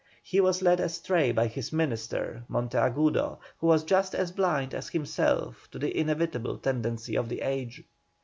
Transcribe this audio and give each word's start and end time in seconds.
He 0.23 0.41
was 0.41 0.63
led 0.63 0.79
astray 0.79 1.31
by 1.31 1.45
his 1.45 1.71
Minister, 1.71 2.41
Monteagudo, 2.49 3.37
who 3.59 3.67
was 3.67 3.83
just 3.83 4.15
as 4.15 4.31
blind 4.31 4.73
as 4.73 4.89
himself 4.89 5.67
to 5.71 5.77
the 5.77 5.95
inevitable 5.95 6.57
tendency 6.57 7.15
of 7.15 7.29
the 7.29 7.41
age. 7.41 7.83